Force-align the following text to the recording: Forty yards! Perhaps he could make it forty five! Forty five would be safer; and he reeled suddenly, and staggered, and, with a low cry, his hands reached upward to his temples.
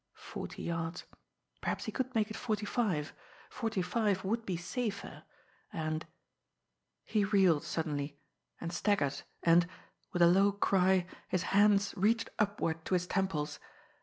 Forty 0.15 0.63
yards! 0.63 1.03
Perhaps 1.61 1.85
he 1.85 1.91
could 1.91 2.15
make 2.15 2.31
it 2.31 2.35
forty 2.35 2.65
five! 2.65 3.13
Forty 3.51 3.83
five 3.83 4.23
would 4.25 4.47
be 4.47 4.57
safer; 4.57 5.25
and 5.71 6.07
he 7.03 7.23
reeled 7.23 7.63
suddenly, 7.63 8.17
and 8.59 8.73
staggered, 8.73 9.21
and, 9.43 9.67
with 10.11 10.23
a 10.23 10.27
low 10.27 10.53
cry, 10.53 11.05
his 11.27 11.43
hands 11.53 11.93
reached 11.95 12.31
upward 12.39 12.83
to 12.85 12.95
his 12.95 13.05
temples. 13.05 13.59